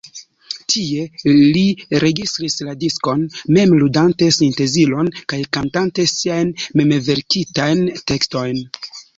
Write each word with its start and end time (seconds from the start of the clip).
Tie 0.75 1.01
li 1.57 1.65
registris 2.03 2.55
la 2.69 2.73
diskon, 2.83 3.21
mem 3.57 3.75
ludante 3.83 4.31
sintezilon 4.39 5.13
kaj 5.35 5.39
kantante 5.59 6.09
siajn 6.15 6.53
memverkitajn 6.83 7.89
tekstojn. 8.13 8.63